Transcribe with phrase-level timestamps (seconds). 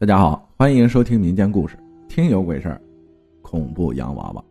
[0.00, 2.80] 大家好，欢迎收听民间故事《听有鬼事儿》，
[3.42, 4.44] 恐怖洋娃娃。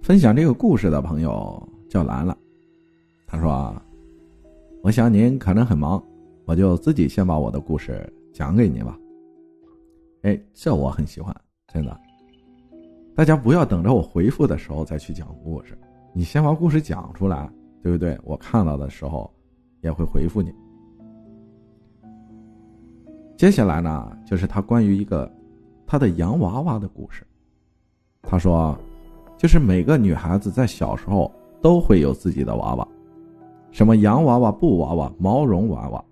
[0.00, 2.34] 分享这个故事的朋友叫兰兰，
[3.26, 3.70] 他说
[4.82, 6.02] ：“我想您可能很忙，
[6.46, 8.98] 我就自己先把我的故事讲给您吧。”
[10.24, 11.36] 哎，这我很喜欢，
[11.70, 12.00] 真的。
[13.14, 15.76] 大家不要等着我回复的时候再去讲故事，
[16.14, 17.46] 你先把故事讲出来，
[17.82, 18.18] 对不对？
[18.24, 19.30] 我看到的时候
[19.82, 20.50] 也会回复你。
[23.40, 25.26] 接下来呢，就是他关于一个
[25.86, 27.26] 他的洋娃娃的故事。
[28.20, 28.78] 他说，
[29.38, 32.86] 就是每个女孩子在小时候都会有自己的娃娃，
[33.70, 36.04] 什么洋娃娃、布娃娃、毛绒娃娃，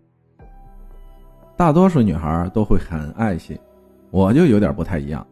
[1.54, 3.60] 大多数女孩都会很爱惜。
[4.10, 5.26] 我就有点不太一样，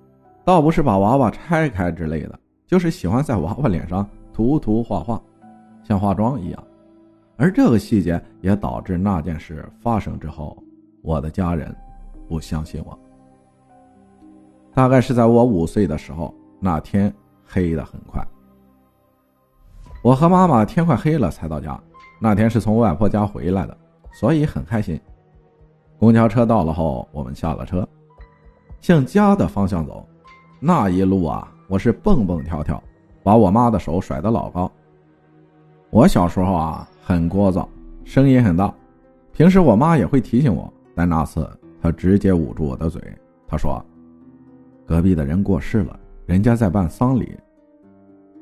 [0.44, 5.18] 倒不是把娃娃拆开之类的，就是喜欢在娃娃脸上涂涂画画，
[5.82, 6.64] 像化妆一样。
[7.38, 10.62] 而这个细节也导致那件事发生之后，
[11.00, 11.74] 我的家人。
[12.28, 12.98] 不相信我。
[14.74, 17.12] 大概是在我五岁的时候，那天
[17.46, 18.26] 黑的很快。
[20.02, 21.78] 我和妈妈天快黑了才到家。
[22.18, 23.76] 那天是从外婆家回来的，
[24.12, 24.98] 所以很开心。
[25.98, 27.86] 公交车到了后，我们下了车，
[28.80, 30.06] 向家的方向走。
[30.58, 32.82] 那一路啊，我是蹦蹦跳跳，
[33.22, 34.70] 把我妈的手甩得老高。
[35.90, 37.66] 我小时候啊很聒噪，
[38.04, 38.72] 声音很大，
[39.32, 41.46] 平时我妈也会提醒我，但那次。
[41.80, 43.00] 他直接捂住我的嘴，
[43.46, 43.84] 他说
[44.86, 47.36] ：“隔壁的人过世了，人家在办丧礼。”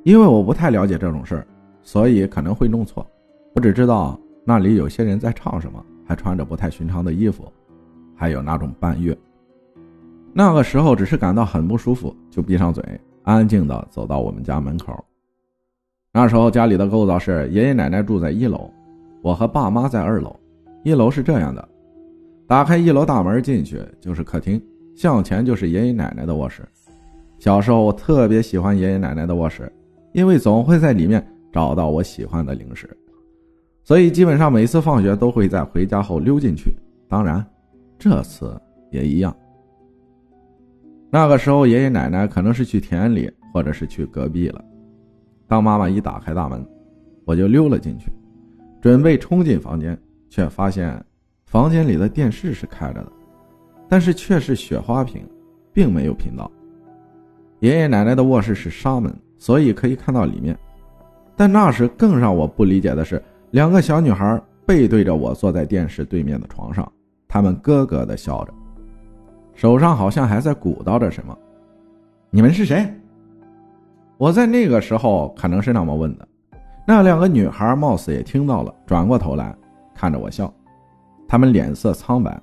[0.04, 1.46] 因为我不太了解这种事，
[1.82, 3.06] 所以可能会弄错。
[3.54, 7.50] 我只知道那里有些人在唱什么，还穿着不太寻常的衣服，
[8.14, 9.16] 还有那种伴乐。
[10.32, 12.82] 那个时候只是感到很不舒服，就闭上嘴，
[13.22, 15.04] 安静的走到我们家门口。
[16.12, 18.70] 那时候家里的构造是爷爷奶奶住在一楼，
[19.22, 20.34] 我和爸妈在二楼。
[20.82, 21.68] 一楼是这样的。
[22.46, 24.62] 打开一楼大门进去就是客厅，
[24.94, 26.62] 向前就是爷爷奶奶的卧室。
[27.38, 29.70] 小时候我特别喜欢爷爷奶奶的卧室，
[30.12, 32.88] 因为总会在里面找到我喜欢的零食，
[33.82, 36.70] 所以基本上每次放学都会在回家后溜进去。
[37.08, 37.44] 当然，
[37.98, 39.34] 这次也一样。
[41.10, 44.62] 那个时候爷爷奶奶可能是去田里，或者是去隔壁了。
[45.48, 46.64] 当妈妈一打开大门，
[47.24, 48.10] 我就溜了进去，
[48.82, 49.98] 准备冲进房间，
[50.28, 51.02] 却发现。
[51.54, 53.12] 房间里的电视是开着的，
[53.88, 55.24] 但是却是雪花屏，
[55.72, 56.50] 并没有频道。
[57.60, 60.58] 爷爷奶奶的卧室是纱门，所以可以看到里面。
[61.36, 63.22] 但那时更让我不理解的是，
[63.52, 66.90] 两个小女孩背对着我坐在电视对面的床上，
[67.28, 68.52] 她们咯咯的笑着，
[69.54, 71.38] 手上好像还在鼓捣着什么。
[72.30, 72.92] 你们是谁？
[74.16, 76.26] 我在那个时候可能是那么问的。
[76.84, 79.54] 那两个女孩貌似也听到了，转过头来
[79.94, 80.52] 看着我笑。
[81.26, 82.40] 他们脸色苍白，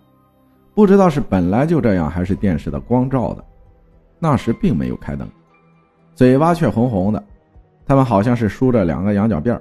[0.74, 3.44] 不知道是本来就这样，还是电视的光照的。
[4.19, 5.28] 那时并没有开灯，
[6.14, 7.24] 嘴巴却红红的。
[7.86, 9.59] 他们好像是梳着两个羊角辫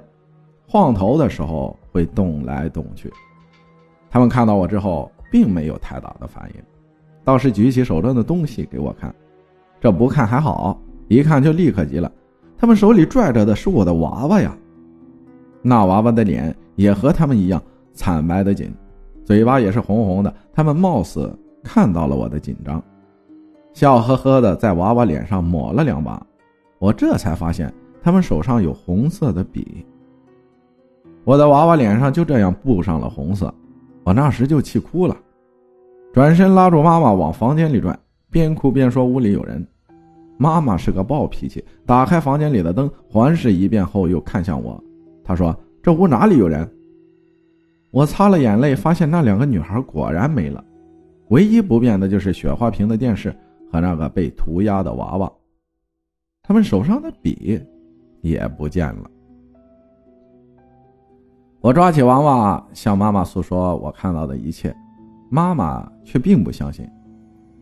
[0.67, 3.11] 晃头的时候会动来动去。
[4.09, 6.61] 他们看到我之后，并没有太大的反应，
[7.23, 9.13] 倒是举起手中的东西给我看。
[9.79, 12.11] 这不看还好，一看就立刻急了。
[12.57, 14.55] 他们手里拽着的是我的娃娃呀！
[15.63, 17.61] 那娃娃的脸也和他们一样
[17.93, 18.71] 惨白的紧。
[19.31, 21.33] 嘴巴也是红红的，他们貌似
[21.63, 22.83] 看到了我的紧张，
[23.71, 26.21] 笑呵呵的在娃娃脸上抹了两把。
[26.79, 29.85] 我这才发现他们手上有红色的笔。
[31.23, 33.53] 我的娃娃脸上就这样布上了红色，
[34.03, 35.15] 我那时就气哭了，
[36.11, 37.97] 转身拉住妈妈往房间里转，
[38.29, 39.65] 边哭边说屋里有人。
[40.37, 44.77] 妈妈是个暴脾气，打开房间里的灯，环视一遍后又看向我，
[45.23, 46.69] 她说：“这屋哪里有人？”
[47.91, 50.63] 我擦了眼泪，发现那两个女孩果然没了，
[51.27, 53.35] 唯一不变的就是雪花屏的电视
[53.69, 55.31] 和那个被涂鸦的娃娃，
[56.41, 57.61] 他们手上的笔
[58.21, 59.11] 也不见了。
[61.59, 64.73] 我抓起娃娃向妈妈诉说我看到的一切，
[65.29, 66.89] 妈妈却并不相信，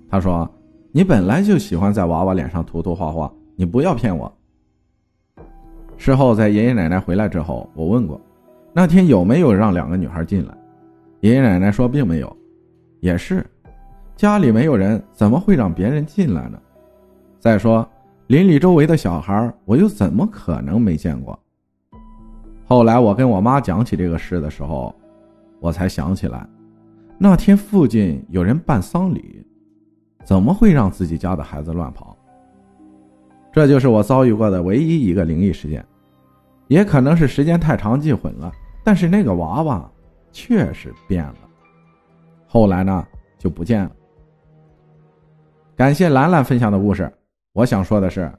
[0.08, 0.50] 她说
[0.94, 4.32] ：“你本来就喜欢在娃娃脸上涂涂画画，你不要骗我。”
[5.98, 8.22] 事后在爷爷奶奶回来之后，我问过。
[8.74, 10.54] 那天有没有让两个女孩进来？
[11.22, 12.38] 爷爷奶奶说并没有。
[13.02, 13.46] 也是，
[14.16, 16.60] 家里没有人，怎么会让别人进来呢？
[17.40, 17.88] 再说
[18.28, 21.38] 邻里周围的小孩，我又怎么可能没见过？
[22.66, 24.94] 后来我跟我妈讲起这个事的时候，
[25.60, 26.46] 我才想起来，
[27.18, 29.46] 那天附近有人办丧礼，
[30.24, 32.16] 怎么会让自己家的孩子乱跑？
[33.52, 35.84] 这就是我遭遇过的唯一一个灵异事件。
[36.70, 38.52] 也可能是时间太长记混了，
[38.84, 39.92] 但是那个娃娃
[40.32, 41.36] 确实变了。
[42.48, 43.06] 后来呢
[43.38, 43.92] 就不见了。
[45.76, 47.12] 感谢兰兰分享的故事。
[47.54, 48.32] 我想说的是，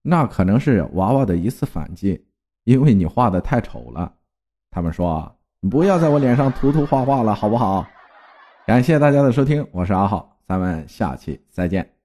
[0.00, 2.24] 那可能是娃娃的一次反击，
[2.64, 4.10] 因为你画的太丑了。
[4.70, 5.30] 他们说
[5.60, 7.86] ：“你不要在我脸上涂涂画画了，好不好？”
[8.66, 11.95] 感谢大家的收听，我是阿浩，咱们下期再见。